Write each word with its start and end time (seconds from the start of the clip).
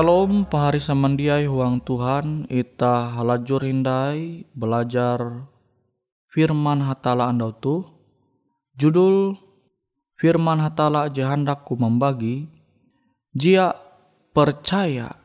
Shalom 0.00 0.48
pahari 0.48 0.80
samandiai 0.80 1.44
huang 1.44 1.76
Tuhan 1.84 2.48
Ita 2.48 3.20
halajur 3.20 3.60
hindai 3.60 4.48
belajar 4.56 5.44
firman 6.32 6.80
hatala 6.88 7.28
andau 7.28 7.52
tu 7.52 7.84
Judul 8.80 9.36
firman 10.16 10.56
hatala 10.56 11.12
jahandaku 11.12 11.76
membagi 11.76 12.48
Jia 13.36 13.76
percaya 14.32 15.20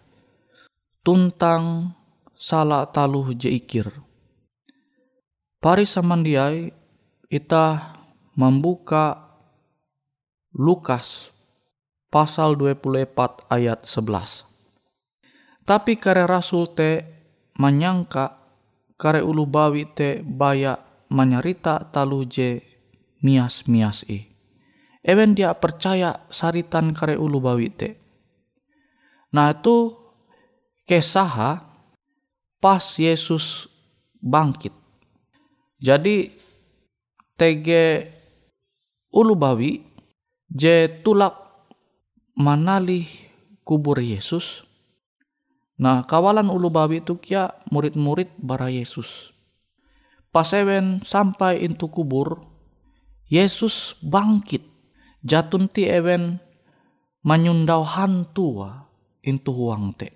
tuntang 1.08 1.96
salah 2.36 2.84
taluh 2.92 3.32
jeikir 3.32 3.88
Pari 5.64 5.88
samandiai 5.88 6.76
ita 7.32 7.96
membuka 8.36 9.24
Lukas 10.52 11.32
pasal 12.12 12.60
24 12.60 13.48
ayat 13.48 13.88
11. 13.88 14.55
Tapi 15.66 15.98
kare 15.98 16.30
rasul 16.30 16.70
te 16.78 17.02
menyangka 17.58 18.38
kare 19.02 19.26
ulu 19.26 19.50
bawi 19.50 19.90
te 19.98 20.22
baya 20.22 20.78
menyarita 21.10 21.90
talu 21.90 22.22
je 22.30 22.62
mias-mias 23.26 24.06
i. 24.06 24.30
Ewen 25.02 25.34
dia 25.34 25.58
percaya 25.58 26.30
saritan 26.30 26.94
kare 26.94 27.18
ulu 27.18 27.42
bawi 27.42 27.70
te. 27.74 27.90
Nah 29.34 29.58
itu 29.58 29.90
kesaha 30.86 31.66
pas 32.62 32.86
Yesus 33.02 33.66
bangkit. 34.22 34.74
Jadi 35.82 36.30
tege 37.34 38.14
ulu 39.10 39.34
bawi 39.34 39.82
je 40.46 41.02
tulak 41.02 41.34
manalih 42.38 43.10
kubur 43.66 43.98
Yesus. 43.98 44.62
Nah, 45.76 46.08
kawalan 46.08 46.48
ulu 46.48 46.72
bawi 46.72 47.04
itu 47.04 47.20
kia 47.20 47.52
murid-murid 47.68 48.32
bara 48.40 48.72
Yesus. 48.72 49.36
Pas 50.32 50.48
ewen 50.56 51.04
sampai 51.04 51.64
into 51.64 51.92
kubur, 51.92 52.44
Yesus 53.28 54.00
bangkit. 54.00 54.64
Jatun 55.26 55.68
ti 55.68 55.90
ewen 55.90 56.38
menyundau 57.26 57.82
hantua 57.82 58.88
into 59.26 59.52
huang 59.52 59.92
te. 59.98 60.14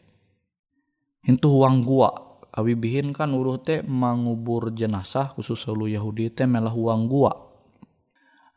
Into 1.25 1.50
huang 1.50 1.83
gua. 1.83 2.13
Awi 2.50 2.73
bihin 2.77 3.13
kan 3.13 3.33
uruh 3.33 3.61
te 3.61 3.81
mengubur 3.85 4.73
jenazah 4.73 5.33
khusus 5.33 5.65
ulu 5.69 5.89
Yahudi 5.89 6.29
te 6.31 6.45
melah 6.45 6.73
huang 6.73 7.09
gua. 7.09 7.33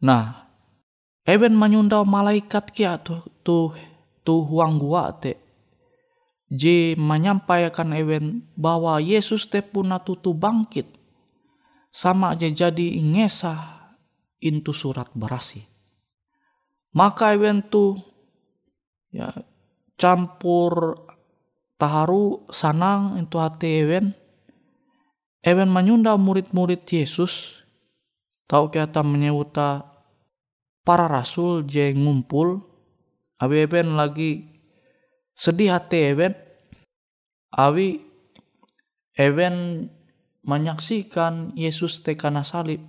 Nah, 0.02 0.42
Ewen 1.22 1.54
menyundau 1.54 2.02
malaikat 2.02 2.74
kia 2.74 2.98
tu 2.98 3.22
tu 3.46 3.70
tu 4.26 4.42
huang 4.42 4.74
gua 4.82 5.14
te. 5.14 5.38
J 6.52 6.92
menyampaikan 7.00 7.96
ewen 7.96 8.44
bahwa 8.52 9.00
Yesus 9.00 9.48
te 9.48 9.64
puna 9.64 9.96
tutu 10.04 10.36
bangkit. 10.36 10.84
Sama 11.88 12.36
aja 12.36 12.48
jadi 12.48 13.00
ngesah 13.00 13.96
intu 14.44 14.76
surat 14.76 15.08
berasi. 15.16 15.64
Maka 16.92 17.32
ewen 17.32 17.64
tu 17.64 17.96
ya 19.08 19.32
campur 19.96 21.00
taharu 21.80 22.44
sanang 22.52 23.16
itu 23.16 23.36
hati 23.40 23.68
ewen. 23.80 24.12
Ewen 25.40 25.72
menyundau 25.72 26.20
murid-murid 26.20 26.84
Yesus. 26.84 27.64
Tahu 28.44 28.68
kita 28.68 29.00
menyewuta 29.00 29.88
para 30.84 31.08
rasul 31.08 31.64
je 31.64 31.96
ngumpul 31.96 32.60
awi 33.40 33.66
eben 33.66 33.98
lagi 33.98 34.51
sedih 35.36 35.72
hati 35.72 36.12
eben 36.12 36.32
awi 37.52 38.00
eben 39.16 39.88
menyaksikan 40.42 41.54
Yesus 41.54 42.02
te 42.02 42.16
kana 42.18 42.42
salib 42.42 42.80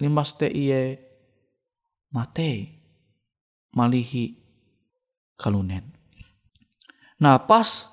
limbas 0.00 0.36
te 0.38 0.48
iye 0.48 1.02
mate 2.12 2.72
malihi 3.76 4.38
kalunen. 5.36 5.84
Nah 7.20 7.36
pas 7.44 7.92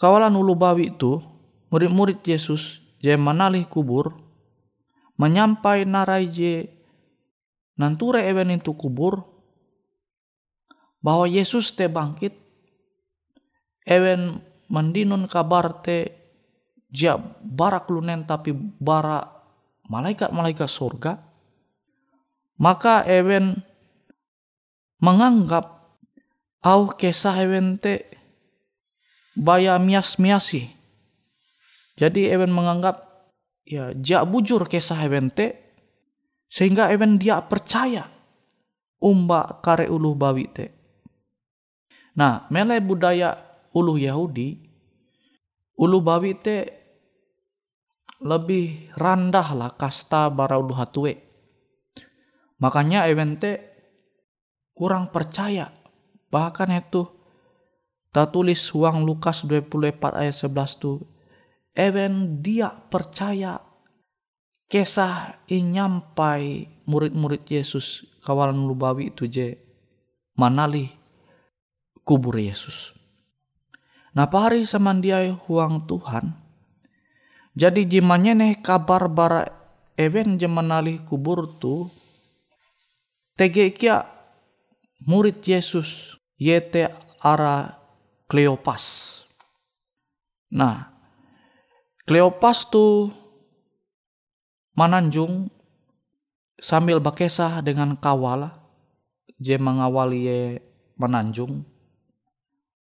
kawalan 0.00 0.34
ulu 0.34 0.54
bawi 0.58 0.90
itu 0.90 1.22
murid-murid 1.70 2.18
Yesus 2.26 2.82
je 2.98 3.14
manalih 3.14 3.68
kubur 3.68 4.18
menyampai 5.20 5.84
narai 5.84 6.26
je 6.26 6.66
nanture 7.76 8.24
ewen 8.24 8.56
itu 8.56 8.72
kubur 8.72 9.20
bahwa 11.04 11.28
Yesus 11.28 11.72
te 11.76 11.86
bangkit 11.86 12.39
ewen 13.86 14.42
mendinun 14.68 15.28
kabar 15.30 15.82
te 15.84 16.12
dia 16.90 17.16
barak 17.42 17.86
lunen 17.88 18.26
tapi 18.26 18.52
bara 18.78 19.22
malaikat-malaikat 19.86 20.70
surga 20.70 21.18
maka 22.60 23.06
ewen 23.06 23.60
menganggap 25.00 25.96
au 26.66 26.92
kesah 26.92 27.40
ewen 27.46 27.80
te 27.80 28.04
baya 29.38 29.80
mias-miasi 29.80 30.68
jadi 31.94 32.36
ewen 32.36 32.52
menganggap 32.52 33.06
ya 33.64 33.94
jak 33.96 34.26
bujur 34.26 34.66
kesah 34.66 35.00
ewen 35.06 35.30
te 35.30 35.70
sehingga 36.50 36.90
even 36.90 37.14
dia 37.14 37.38
percaya 37.46 38.10
umba 38.98 39.62
kare 39.62 39.86
uluh 39.86 40.18
bawi 40.18 40.46
te. 40.50 40.66
Nah, 42.18 42.50
mele 42.50 42.82
budaya 42.82 43.38
uluh 43.74 43.96
Yahudi, 43.98 44.58
uluh 45.78 46.02
bawi 46.02 46.32
te 46.38 46.58
lebih 48.20 48.92
rendah 49.00 49.48
lah 49.56 49.72
kasta 49.74 50.28
bara 50.28 50.60
uluh 50.60 50.76
hatue. 50.76 51.16
Makanya 52.60 53.08
even 53.08 53.40
te 53.40 53.70
kurang 54.76 55.08
percaya. 55.08 55.72
Bahkan 56.30 56.68
itu 56.76 57.08
tak 58.12 58.30
tulis 58.36 58.60
uang 58.76 59.02
Lukas 59.08 59.42
24 59.48 60.20
ayat 60.20 60.36
11 60.36 60.82
tu. 60.82 61.00
Even 61.72 62.42
dia 62.44 62.68
percaya 62.68 63.62
kisah 64.70 65.40
inyampai 65.48 66.68
murid-murid 66.86 67.46
Yesus 67.48 68.06
kawalan 68.22 68.68
lubawi 68.68 69.10
itu 69.10 69.26
je 69.26 69.56
manali 70.36 70.92
kubur 72.04 72.36
Yesus. 72.36 72.99
Pahari 74.14 74.66
samandiai 74.66 75.30
huang 75.30 75.86
Tuhan. 75.86 76.34
Jadi 77.54 77.86
jimanya 77.86 78.34
nih 78.34 78.58
kabar 78.58 79.06
bara 79.10 79.46
event 79.94 80.38
jemanali 80.38 81.02
kubur 81.06 81.50
tu 81.58 81.86
tege 83.38 83.70
kia 83.74 84.06
murid 85.06 85.42
Yesus 85.42 86.18
yete 86.40 86.90
ara 87.22 87.76
Kleopas. 88.30 89.18
Nah, 90.54 90.90
Kleopas 92.06 92.66
tu 92.70 93.10
Mananjung 94.74 95.50
sambil 96.58 97.02
bakesah 97.02 97.58
dengan 97.62 97.94
kawal 97.98 98.50
je 99.38 99.58
mengawali 99.58 100.18
ye 100.26 100.40
Mananjung. 100.98 101.69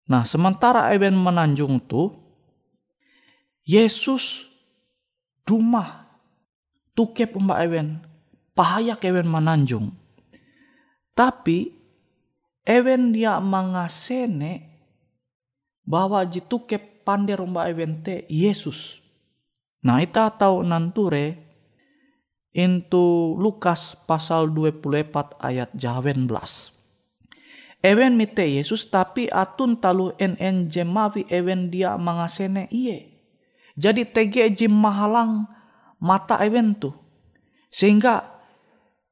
Nah 0.03 0.27
sementara 0.27 0.91
Eben 0.91 1.15
Mananjung 1.15 1.79
tu 1.79 2.11
Yesus 3.63 4.43
rumah 5.47 6.03
tukep 6.91 7.31
mbak 7.39 7.59
Ewen 7.63 7.87
pahayak 8.51 9.03
Ewen 9.07 9.27
Mananjung. 9.27 9.95
Tapi 11.13 11.71
Ewen 12.63 13.11
dia 13.15 13.39
mengasene 13.39 14.71
bahwa 15.83 16.23
jitukep 16.23 17.03
pander 17.07 17.39
mbak 17.43 17.65
Ewen 17.71 17.93
te 18.03 18.27
Yesus. 18.27 19.03
Nah 19.83 19.99
ita 19.99 20.31
tahu 20.31 20.63
nanture 20.63 21.35
into 22.55 23.35
Lukas 23.35 23.95
pasal 24.07 24.47
24 24.51 25.39
ayat 25.43 25.69
jawen 25.75 26.27
belas. 26.29 26.71
Ewen 27.83 28.15
mite 28.15 28.47
Yesus 28.47 28.87
tapi 28.87 29.27
atun 29.27 29.75
talu 29.75 30.15
en 30.15 30.71
jemawi 30.71 31.27
ewen 31.27 31.67
dia 31.67 31.99
mangasene 31.99 32.71
iye. 32.71 33.11
Jadi 33.75 34.07
tege 34.07 34.47
jim 34.55 34.71
mahalang 34.71 35.43
mata 35.99 36.39
ewen 36.47 36.71
tu. 36.71 36.95
Sehingga 37.67 38.23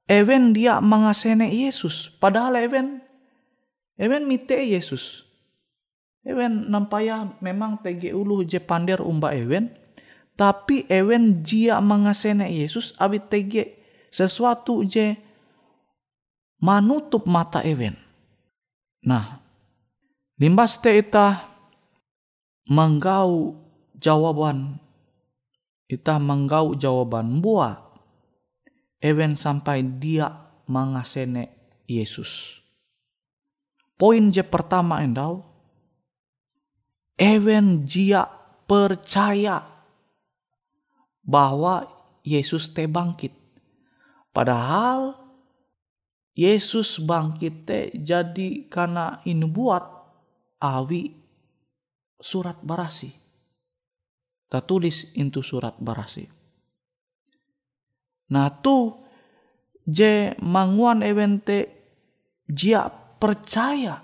ewen 0.08 0.56
dia 0.56 0.80
mangasene 0.80 1.52
Yesus. 1.52 2.16
Padahal 2.16 2.64
ewen 2.64 3.04
ewen 4.00 4.24
mite 4.24 4.56
Yesus. 4.56 5.28
Ewen 6.24 6.72
nampaya 6.72 7.28
memang 7.44 7.76
tege 7.84 8.16
ulu 8.16 8.48
je 8.48 8.64
pander 8.64 9.04
umba 9.04 9.36
ewen 9.36 9.68
tapi 10.40 10.90
ewen 10.90 11.46
jia 11.46 11.78
mengasene 11.78 12.50
Yesus 12.50 12.98
abi 12.98 13.22
tege 13.22 13.78
sesuatu 14.10 14.82
je 14.82 15.14
manutup 16.58 17.30
mata 17.30 17.62
ewen. 17.62 18.01
Nah, 19.02 19.42
Limbas 20.42 20.82
te 20.82 20.90
ita 20.98 21.46
menggau 22.66 23.54
jawaban 23.94 24.82
ita 25.86 26.18
menggau 26.18 26.74
jawaban 26.74 27.46
buah 27.46 27.78
ewen 29.06 29.38
sampai 29.38 29.86
dia 30.02 30.34
mengasene 30.66 31.54
Yesus. 31.86 32.58
Poin 34.02 34.34
je 34.34 34.42
pertama 34.42 35.06
endau 35.06 35.46
ewen 37.22 37.86
jia 37.86 38.26
percaya 38.66 39.62
bahwa 41.22 41.86
Yesus 42.26 42.74
te 42.74 42.90
bangkit. 42.90 43.38
Padahal 44.34 45.22
Yesus 46.32 47.04
bangkit 47.04 47.68
te 47.68 47.80
jadi 47.92 48.72
karena 48.72 49.20
ini 49.28 49.44
buat 49.44 49.84
awi 50.64 51.12
surat 52.22 52.56
barasi. 52.64 53.12
tulis 54.68 55.12
itu 55.16 55.40
surat 55.40 55.76
barasi. 55.80 56.28
Nah 58.32 58.48
tu 58.64 58.96
je 59.88 60.36
manguan 60.44 61.04
evente 61.04 61.68
jia 62.48 62.88
percaya. 63.20 64.00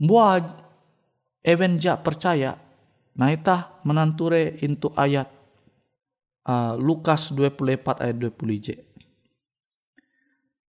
Buat 0.00 0.44
event 1.44 1.76
jia 1.76 2.00
percaya. 2.00 2.56
Nah 3.20 3.28
itah 3.28 3.84
menanture 3.84 4.56
itu 4.64 4.88
ayat 4.96 5.28
uh, 6.48 6.76
Lukas 6.80 7.32
24 7.36 8.04
ayat 8.04 8.16
20 8.16 8.64
j. 8.64 8.89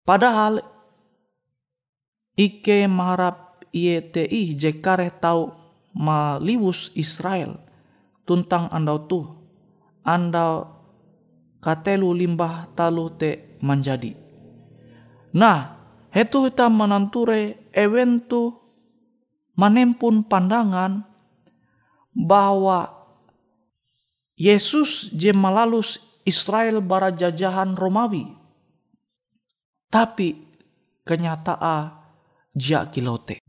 Padahal 0.02 0.58
Ike 2.32 2.90
marap 2.90 3.62
IETI 3.70 4.56
jekare 4.58 5.14
tau 5.20 5.52
maliwus 5.92 6.90
Israel 6.96 7.60
tuntang 8.24 8.72
andau 8.72 8.98
tu 9.04 9.20
andau 10.02 10.66
katelu 11.62 12.10
limbah 12.16 12.72
talu 12.74 13.14
te 13.14 13.60
menjadi. 13.62 14.16
Nah, 15.36 15.78
itu 16.10 16.50
kita 16.50 16.66
menanture 16.66 17.70
eventu 17.70 18.58
menempun 19.54 20.26
pandangan 20.26 21.04
bahwa 22.16 22.90
Yesus 24.34 25.14
je 25.14 25.30
melalus 25.30 26.00
Israel 26.26 26.82
bara 26.82 27.14
jajahan 27.14 27.78
Romawi 27.78 28.41
tapi 29.92 30.48
kenyataan 31.04 31.92
jia 32.56 32.88
kilote. 32.88 33.41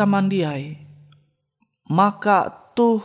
Samandiai 0.00 0.80
maka 1.92 2.48
tuh 2.72 3.04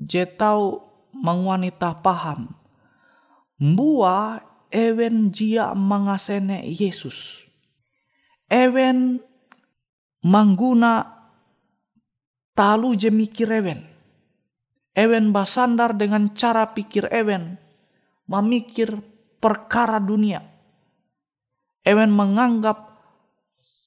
je 0.00 0.24
tau 0.24 0.80
mengwanita 1.12 2.00
paham 2.00 2.48
mbua 3.60 4.40
ewen 4.72 5.28
jia 5.28 5.76
mengasene 5.76 6.64
Yesus. 6.64 7.44
Ewen 8.48 9.20
mangguna 10.24 11.06
talu 12.56 12.96
je 12.96 13.12
mikir 13.12 13.50
ewen. 13.52 13.84
Ewen 14.96 15.30
basandar 15.30 15.94
dengan 15.94 16.32
cara 16.34 16.72
pikir 16.74 17.12
ewen 17.12 17.60
memikir 18.26 18.98
perkara 19.38 20.02
dunia. 20.02 20.42
Ewen 21.86 22.10
menganggap 22.10 22.90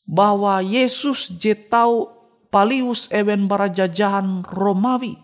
bahwa 0.08 0.64
Yesus 0.64 1.32
je 1.40 1.56
tahu 1.56 2.13
palius 2.54 3.10
ewen 3.10 3.50
bara 3.50 3.74
jajahan 3.74 4.46
Romawi. 4.46 5.18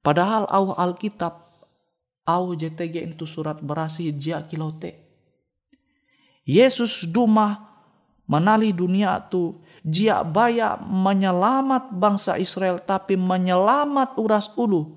Padahal 0.00 0.46
au 0.46 0.70
Alkitab 0.78 1.50
au 2.22 2.54
JTG 2.54 3.10
itu 3.18 3.26
surat 3.26 3.58
berasi 3.58 4.14
jia 4.14 4.46
kilote. 4.46 4.94
Yesus 6.46 7.10
duma 7.10 7.68
menali 8.30 8.70
dunia 8.70 9.18
tu 9.26 9.58
jia 9.82 10.22
baya 10.22 10.78
menyelamat 10.78 11.90
bangsa 11.90 12.38
Israel 12.38 12.78
tapi 12.78 13.18
menyelamat 13.18 14.14
uras 14.16 14.54
ulu. 14.54 14.94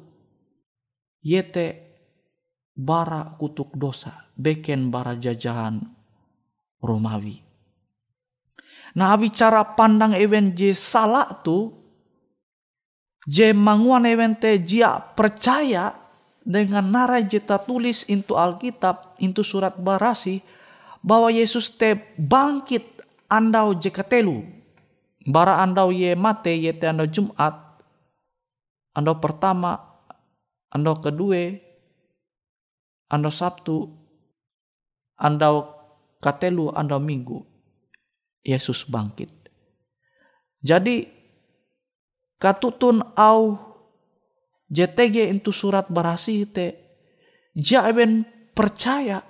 Yete 1.26 1.82
bara 2.78 3.34
kutuk 3.42 3.74
dosa 3.74 4.30
beken 4.38 4.94
bara 4.94 5.18
jajahan 5.18 5.82
Romawi. 6.80 7.53
Nah 8.94 9.18
awi 9.18 9.34
cara 9.34 9.66
pandang 9.74 10.14
ewen 10.14 10.54
je 10.54 10.70
salah 10.78 11.42
tu 11.42 11.74
je 13.26 13.50
manguan 13.56 14.06
ewen 14.06 14.38
te 14.38 14.62
jia 14.62 15.02
percaya 15.18 15.98
dengan 16.46 16.86
narai 16.86 17.26
je 17.26 17.42
ta 17.42 17.58
tulis 17.58 18.06
into 18.12 18.38
Alkitab 18.38 19.18
into 19.18 19.42
surat 19.42 19.74
barasi 19.80 20.44
bahwa 21.02 21.34
Yesus 21.34 21.74
te 21.74 21.98
bangkit 22.20 22.86
andau 23.32 23.74
je 23.74 23.90
ketelu 23.90 24.46
bara 25.26 25.64
andau 25.64 25.90
ye 25.90 26.14
mate 26.14 26.54
ye 26.54 26.70
te 26.76 26.86
andau 26.86 27.10
Jumat 27.10 27.56
andau 28.94 29.18
pertama 29.18 29.80
andau 30.70 31.00
kedua 31.02 31.50
andau 33.10 33.34
Sabtu 33.34 33.90
andau 35.18 35.72
katelu 36.22 36.70
andau 36.76 37.02
Minggu 37.02 37.53
Yesus 38.44 38.84
bangkit. 38.86 39.32
Jadi 40.64 41.08
katutun 42.40 43.04
au 43.16 43.56
JTG 44.68 45.32
itu 45.32 45.52
surat 45.56 45.88
barasi 45.88 46.48
te 46.48 46.68
ja 47.56 47.88
even 47.88 48.28
percaya 48.52 49.24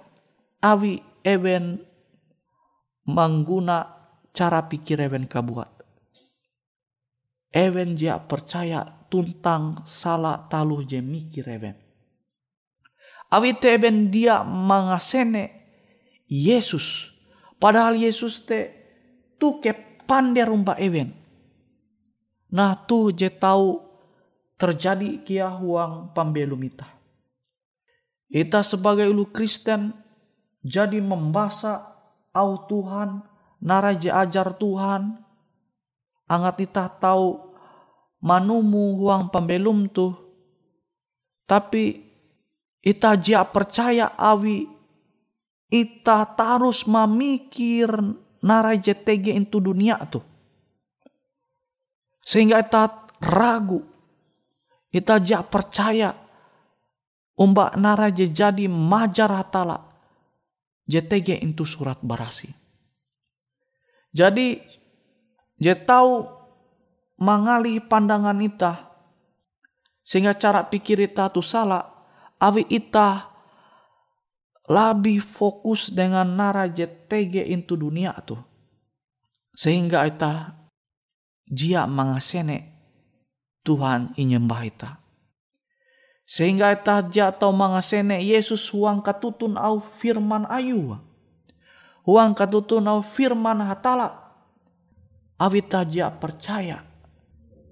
awi 0.62 1.01
even 1.25 1.82
mengguna 3.05 3.86
cara 4.34 4.65
pikir 4.65 5.01
even 5.03 5.29
kabuat. 5.29 5.70
Even 7.53 7.93
ja 7.93 8.17
percaya 8.17 9.05
tuntang 9.13 9.86
salah 9.86 10.50
taluh 10.50 10.82
je 10.82 10.98
mikir 10.98 11.46
even. 11.46 11.77
Awi 13.29 13.58
te 13.58 13.74
even 13.77 14.10
dia 14.10 14.41
mengasene 14.41 15.50
Yesus. 16.25 17.13
Padahal 17.62 17.98
Yesus 17.98 18.41
te 18.41 18.83
tu 19.38 19.62
ke 19.62 19.74
pandai 20.04 20.46
rumba 20.46 20.78
ewen. 20.78 21.12
Nah 22.54 22.78
tu 22.86 23.10
je 23.10 23.30
tahu 23.32 23.82
terjadi 24.58 25.25
kia 25.25 25.50
huang 25.50 26.13
pambelumita. 26.13 26.86
Ita 28.34 28.66
sebagai 28.66 29.10
ulu 29.10 29.30
Kristen 29.30 29.94
jadi 30.63 31.04
membaca 31.04 31.94
au 32.34 32.66
Tuhan, 32.66 33.22
naraje 33.62 34.10
ajar 34.10 34.56
Tuhan. 34.58 35.22
Angat 36.25 36.66
ita 36.66 36.88
tahu 36.88 37.54
manumu 38.24 38.98
huang 38.98 39.28
pembelum 39.30 39.92
tuh. 39.92 40.16
Tapi 41.44 42.00
ita 42.80 43.13
jia 43.20 43.44
percaya 43.44 44.16
awi 44.16 44.66
ita 45.74 46.24
tarus 46.38 46.86
memikir 46.86 47.90
naraje 48.43 48.91
tege 48.91 49.31
itu 49.31 49.57
dunia 49.63 49.97
tuh. 50.12 50.23
Sehingga 52.19 52.59
ita 52.59 53.07
ragu. 53.23 53.81
Ita 54.93 55.17
jia 55.17 55.41
percaya 55.41 56.13
Umbak 57.33 57.81
nara 57.81 58.13
je 58.13 58.29
jadi 58.29 58.69
majar 58.69 59.33
hatala. 59.33 59.81
JTG 60.85 61.41
itu 61.41 61.65
surat 61.65 61.97
barasi. 62.03 62.51
Jadi 64.13 64.62
je 65.57 65.73
tahu 65.73 66.27
mengalih 67.17 67.81
pandangan 67.81 68.38
ita 68.43 68.93
sehingga 70.03 70.35
cara 70.35 70.67
pikir 70.67 71.00
ita 71.00 71.31
tu 71.31 71.39
salah 71.39 71.88
awi 72.35 72.67
ita 72.67 73.31
lebih 74.70 75.20
fokus 75.20 75.91
dengan 75.91 76.27
nara 76.27 76.70
JTG 76.72 77.51
itu 77.51 77.75
dunia 77.75 78.15
tu 78.24 78.39
sehingga 79.53 80.08
ita 80.08 80.55
jia 81.46 81.84
mangasene 81.84 82.72
Tuhan 83.63 84.15
inyembah 84.15 84.62
ita 84.63 85.03
sehingga 86.24 86.72
eta 86.72 87.03
atau 87.03 87.51
mangasene 87.51 88.24
Yesus 88.24 88.72
huang 88.72 89.03
katutun 89.03 89.60
au 89.60 89.84
firman 89.84 90.48
ayu. 90.48 90.96
Huang 92.08 92.32
katutun 92.32 92.88
au 92.88 93.03
firman 93.03 93.60
hatala. 93.63 94.24
Awi 95.39 95.60
taja 95.60 96.08
percaya. 96.08 96.88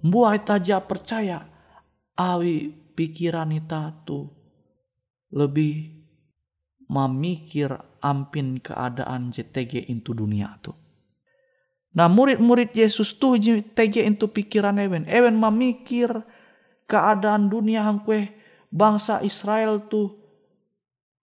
Buah 0.03 0.35
taja 0.43 0.83
percaya. 0.83 1.47
Awi 2.19 2.75
pikiran 2.91 3.55
ita 3.55 3.95
tu 4.03 4.27
lebih 5.31 6.00
memikir 6.91 7.71
ampin 8.03 8.59
keadaan 8.59 9.31
JTG 9.31 9.87
itu 9.87 10.11
dunia 10.11 10.59
tu. 10.59 10.75
Nah 11.95 12.11
murid-murid 12.11 12.75
Yesus 12.75 13.15
tuh 13.15 13.39
JTG 13.39 14.03
itu 14.03 14.27
pikiran 14.27 14.75
ewen. 14.75 15.07
Ewen 15.07 15.39
memikir 15.39 16.11
keadaan 16.91 17.47
dunia 17.47 17.87
hangkwe 17.87 18.35
bangsa 18.67 19.23
Israel 19.23 19.87
tuh 19.87 20.19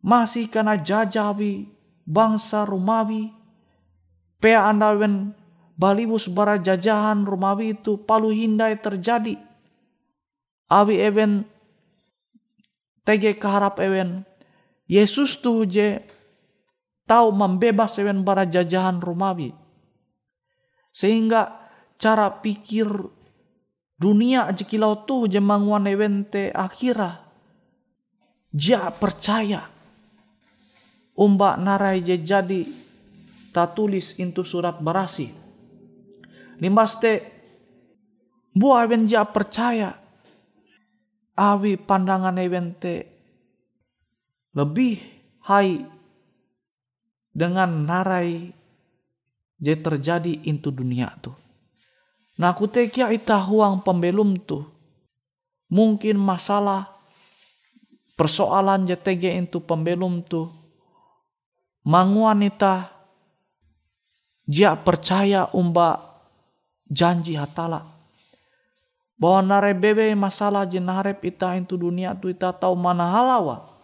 masih 0.00 0.48
kena 0.48 0.80
jajawi 0.80 1.68
bangsa 2.08 2.64
Romawi. 2.64 3.28
Pea 4.40 4.72
andawen 4.72 5.36
balibus 5.76 6.32
bara 6.32 6.56
jajahan 6.56 7.28
Romawi 7.28 7.76
itu 7.76 8.00
palu 8.08 8.32
hindai 8.32 8.80
terjadi. 8.80 9.36
Awi 10.68 10.96
ewen 11.00 11.44
tege 13.04 13.36
keharap 13.36 13.80
ewen 13.80 14.28
Yesus 14.88 15.36
tuh 15.44 15.68
je 15.68 16.00
tahu 17.04 17.28
membebas 17.36 18.00
ewen 18.00 18.24
bara 18.24 18.48
jajahan 18.48 19.04
Romawi. 19.04 19.52
Sehingga 20.88 21.68
cara 22.00 22.32
pikir 22.40 22.88
dunia 24.00 24.48
jekilau 24.56 25.04
tuh 25.04 25.28
je 25.28 25.44
manguan 25.44 25.84
ewen 25.84 26.24
te 26.24 26.48
akhirah 26.48 27.28
Dia 28.48 28.88
percaya. 28.88 29.68
Umbak 31.20 31.54
narai 31.60 32.00
je 32.00 32.16
jadi 32.16 32.64
tak 33.52 33.76
tulis 33.76 34.16
itu 34.16 34.40
surat 34.40 34.80
berasi. 34.80 35.28
Nimbaste 36.56 37.12
buah 38.56 38.88
ewen 38.88 39.04
dia 39.04 39.28
percaya. 39.28 39.92
Awi 41.36 41.76
pandangan 41.76 42.40
ewen 42.40 42.72
te 42.80 43.17
lebih 44.56 45.00
hai 45.44 45.84
dengan 47.32 47.70
narai 47.84 48.52
je 49.58 49.74
terjadi 49.74 50.38
itu 50.46 50.70
dunia 50.70 51.12
tu. 51.18 51.34
Nah 52.38 52.54
kutekia 52.54 53.10
ita 53.10 53.38
huang 53.42 53.82
pembelum 53.82 54.38
tu. 54.38 54.62
Mungkin 55.68 56.16
masalah 56.16 56.88
persoalan 58.16 58.88
JTG 58.88 59.36
itu 59.36 59.60
pembelum 59.60 60.24
tu 60.24 60.48
manguanita 61.86 62.90
dia 64.48 64.72
percaya 64.74 65.46
umba 65.52 66.02
janji 66.88 67.36
hatala 67.36 67.84
bahwa 69.20 69.40
nare 69.44 69.76
bebe 69.76 70.08
masalah 70.18 70.64
jenarep 70.64 71.20
ita 71.20 71.52
itu 71.54 71.78
dunia 71.78 72.16
tu 72.16 72.32
ita 72.32 72.50
tahu 72.50 72.74
mana 72.74 73.06
halawa 73.06 73.77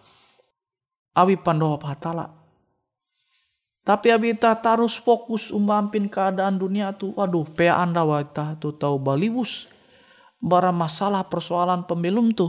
awi 1.15 1.39
pandohop 1.39 1.83
hatala 1.87 2.45
tapi 3.85 4.09
abi 4.09 4.33
ita 4.33 4.57
tarus 4.57 4.97
fokus 4.97 5.53
umbampin 5.53 6.09
keadaan 6.09 6.57
dunia 6.57 6.97
tu. 6.97 7.13
Waduh 7.13 7.45
pea 7.45 7.77
anda 7.77 8.01
wa 8.01 8.17
ita 8.17 8.57
tu 8.57 8.73
tahu 8.73 8.97
baliwus 8.97 9.69
bara 10.41 10.73
masalah 10.73 11.29
persoalan 11.29 11.85
pembelum 11.85 12.33
tu. 12.33 12.49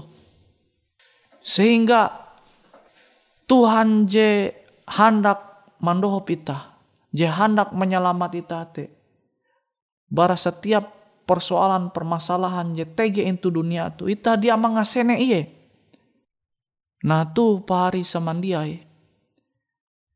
Sehingga 1.43 2.07
Tuhan 3.45 4.07
je 4.07 4.49
hendak 4.89 5.69
mandoho 5.83 6.23
pita, 6.23 6.79
je 7.11 7.27
hendak 7.27 7.75
menyelamat 7.75 8.31
ita 8.39 8.59
te. 8.71 8.89
Bara 10.07 10.39
setiap 10.39 10.87
persoalan 11.27 11.91
permasalahan 11.91 12.73
je 12.73 12.87
tege 12.87 13.27
itu 13.27 13.51
dunia 13.51 13.91
tu, 13.91 14.07
ita 14.07 14.39
dia 14.39 14.55
mengasene 14.55 15.19
iye. 15.19 15.54
Nah 17.05 17.21
tu 17.29 17.61
pahari 17.61 18.01
samandiai, 18.01 18.81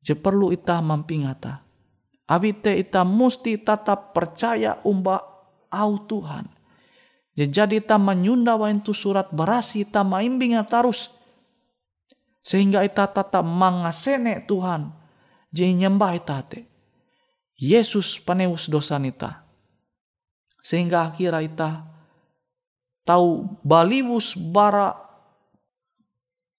je 0.01 0.13
perlu 0.17 0.49
ita 0.49 0.81
mampingata. 0.81 1.61
Abite 2.29 2.73
ita 2.73 3.05
musti 3.05 3.61
tetap 3.61 4.13
percaya 4.13 4.81
umba 4.85 5.21
au 5.69 5.91
Tuhan. 6.09 6.49
Jadi 7.37 7.79
ita 7.79 7.95
menyunda 7.95 8.57
wa 8.57 8.67
itu 8.67 8.91
surat 8.91 9.29
berasi 9.31 9.87
ita 9.87 10.03
maimbing 10.03 10.59
tarus 10.67 11.13
sehingga 12.43 12.83
ita 12.83 13.05
tetap 13.07 13.45
mangasene 13.45 14.43
Tuhan. 14.49 14.89
Jadi 15.53 15.85
nyembah 15.85 16.11
ita 16.17 16.41
te. 16.45 16.65
Yesus 17.55 18.17
paneus 18.19 18.65
dosa 18.65 18.97
nita. 18.97 19.45
Sehingga 20.59 21.13
akhirnya 21.13 21.41
ita 21.45 21.69
tahu 23.07 23.57
baliwus 23.63 24.35
bara 24.35 25.08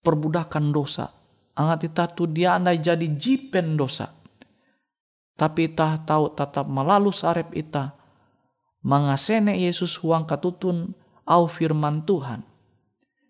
perbudakan 0.05 0.73
dosa. 0.75 1.13
Angat 1.57 1.93
ita 1.93 2.05
tu 2.09 2.25
dia 2.29 2.57
andai 2.57 2.81
jadi 2.81 3.05
jipen 3.05 3.77
dosa. 3.77 4.13
Tapi 5.37 5.73
ita 5.73 6.01
tahu 6.05 6.37
tetap 6.37 6.69
melalus 6.69 7.25
arep 7.25 7.53
ita. 7.57 7.97
Mangasene 8.81 9.61
Yesus 9.61 10.01
huang 10.01 10.25
katutun 10.25 10.97
au 11.29 11.45
firman 11.45 12.05
Tuhan. 12.09 12.41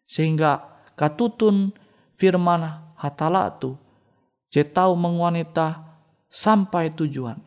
Sehingga 0.06 0.62
katutun 0.94 1.74
firman 2.20 2.92
hatala 3.00 3.48
tu 3.56 3.80
je 4.52 4.60
tau 4.60 4.92
mengwanita 4.92 5.96
sampai 6.28 6.92
tujuan 6.92 7.40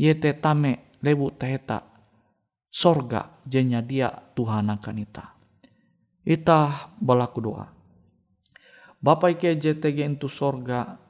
yete 0.00 0.32
tame 0.40 0.96
lebu 1.04 1.28
teheta 1.36 1.84
sorga 2.72 3.28
jenya 3.44 3.84
dia 3.84 4.08
Tuhan 4.32 4.72
akan 4.72 4.96
ita 4.96 5.24
ita 6.24 6.58
balaku 6.96 7.38
doa 7.44 7.68
Bapak 9.00 9.40
Ike 9.40 9.56
JTG 9.56 10.16
itu 10.16 10.28
sorga 10.28 11.00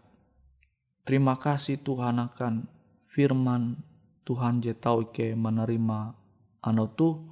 terima 1.02 1.34
kasih 1.34 1.82
Tuhan 1.82 2.22
akan 2.22 2.70
firman 3.10 3.76
Tuhan 4.22 4.62
je 4.62 4.72
tau 4.78 5.02
Ike 5.02 5.34
menerima 5.34 6.14
anu 6.62 6.86
tu 6.94 7.26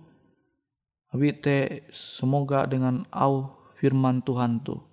Habite 1.08 1.88
semoga 1.88 2.68
dengan 2.68 3.00
au 3.08 3.48
firman 3.80 4.20
Tuhan 4.20 4.60
tu 4.60 4.88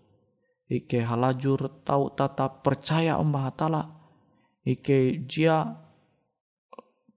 Ike 0.65 1.05
halajur 1.05 1.85
tau 1.85 2.09
tata 2.09 2.49
percaya 2.49 3.21
umba 3.21 3.45
hatala. 3.45 3.85
Ike 4.65 5.29
jia 5.29 5.77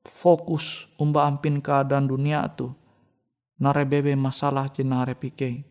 fokus 0.04 0.84
umba 1.00 1.24
ampin 1.24 1.64
keadaan 1.64 2.12
dunia 2.12 2.44
tu. 2.52 2.68
Nare 3.64 3.88
bebe 3.88 4.12
masalah 4.20 4.68
jenare 4.68 5.16
pike. 5.16 5.64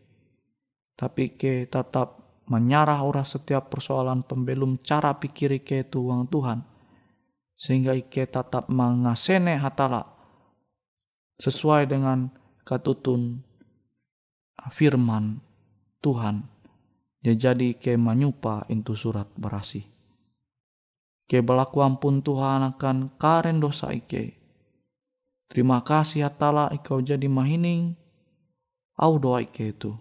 Tapi 0.98 1.38
ke 1.38 1.70
tetap 1.70 2.27
menyarah 2.48 3.04
ora 3.04 3.22
setiap 3.22 3.68
persoalan 3.68 4.24
pembelum 4.24 4.80
cara 4.80 5.14
pikir 5.16 5.60
ike 5.62 5.86
tuang 5.92 6.26
Tuhan 6.26 6.64
sehingga 7.54 7.94
ike 7.94 8.28
tetap 8.28 8.66
mengasene 8.72 9.60
hatala 9.60 10.08
sesuai 11.38 11.86
dengan 11.86 12.32
katutun 12.64 13.44
firman 14.72 15.38
Tuhan 16.00 16.42
ya 17.22 17.36
jadi 17.36 17.76
ike 17.76 17.94
menyupa 18.00 18.64
itu 18.72 18.96
surat 18.96 19.28
berasih 19.36 19.98
Ike 21.28 21.44
berlaku 21.44 21.84
ampun 21.84 22.24
Tuhan 22.24 22.64
akan 22.72 23.20
karen 23.20 23.60
dosa 23.60 23.92
ike. 23.92 24.32
Terima 25.52 25.84
kasih 25.84 26.24
hatala 26.24 26.72
ikau 26.72 27.04
jadi 27.04 27.28
mahining. 27.28 27.92
Au 28.96 29.20
doa 29.20 29.44
ike 29.44 29.76
itu 29.76 29.92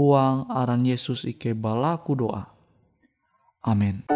huang 0.00 0.48
aran 0.48 0.80
Yesus 0.80 1.28
ike 1.28 1.52
balaku 1.52 2.16
doa. 2.16 2.48
Amin. 3.60 4.08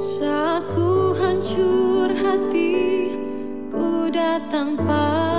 Saat 0.00 0.64
ku 0.72 1.12
hancur 1.12 2.08
hati, 2.08 3.12
ku 3.68 4.08
datang 4.08 4.80
padamu. 4.80 5.29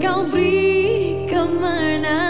kau 0.00 0.24
beri 0.32 1.28
kemenangan. 1.28 2.29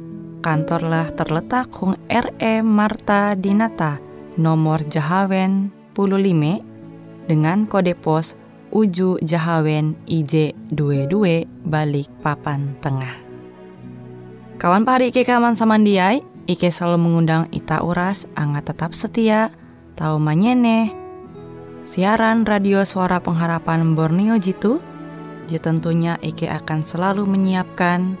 kantorlah 0.41 1.13
terletak 1.13 1.69
Hung 1.77 1.95
RE 2.09 2.65
Marta 2.65 3.37
Dinata, 3.37 4.01
nomor 4.35 4.81
Jahawen 4.89 5.69
15 5.93 7.29
dengan 7.29 7.69
kode 7.69 7.93
pos 7.93 8.33
Uju 8.73 9.21
Jahawen 9.21 9.93
IJ 10.09 10.57
22 10.73 11.45
balik 11.67 12.09
papan 12.25 12.73
tengah. 12.81 13.13
Kawan 14.57 14.87
pahari 14.87 15.13
Ike 15.13 15.27
kaman 15.27 15.53
samandiai, 15.53 16.25
Ike 16.49 16.73
selalu 16.73 16.97
mengundang 17.05 17.51
Ita 17.53 17.83
Uras, 17.85 18.25
angga 18.33 18.65
tetap 18.65 18.97
setia, 18.97 19.53
tahu 19.99 20.17
manyene, 20.17 20.93
siaran 21.83 22.47
radio 22.47 22.85
suara 22.87 23.19
pengharapan 23.19 23.93
Borneo 23.93 24.39
Jitu, 24.39 24.79
je 25.51 25.59
tentunya 25.59 26.15
Ike 26.23 26.47
akan 26.47 26.85
selalu 26.85 27.27
menyiapkan 27.27 28.15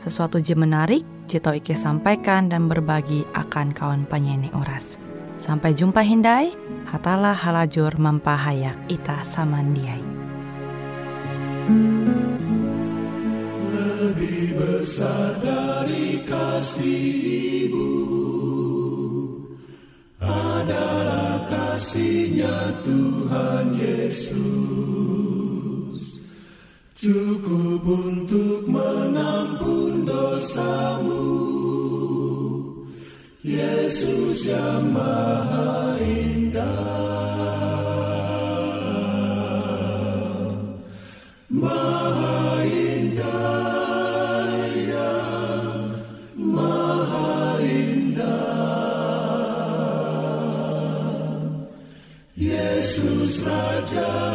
sesuatu 0.00 0.40
je 0.40 0.56
menarik, 0.56 1.04
jito 1.30 1.54
Ike 1.54 1.78
sampaikan 1.78 2.50
dan 2.50 2.66
berbagi 2.66 3.22
akan 3.38 3.70
kawan 3.70 4.02
penyanyi 4.10 4.50
Uras. 4.50 4.98
Sampai 5.38 5.78
jumpa 5.78 6.02
Hindai, 6.02 6.50
hatalah 6.90 7.38
halajur 7.38 7.94
mempahayak 7.94 8.74
ita 8.90 9.22
samandiai 9.22 10.02
cukup 27.00 27.80
untuk 27.80 28.68
mengampun 28.68 30.04
dosamu. 30.04 31.32
Yesus 33.40 34.44
yang 34.44 34.92
maha 34.92 35.96
indah. 35.96 36.68
Maha 41.48 42.68
indah 42.68 44.60
ya 44.76 45.16
maha 46.36 47.56
indah. 47.64 48.20
Yesus 52.36 53.40
Raja 53.40 54.29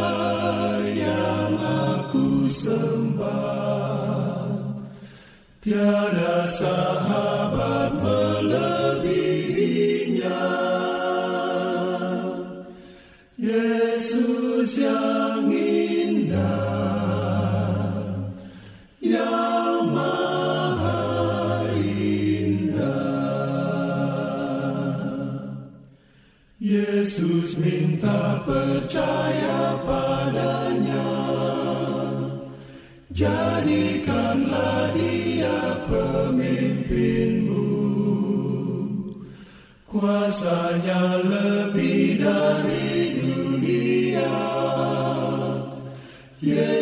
Yeah. 46.46 46.76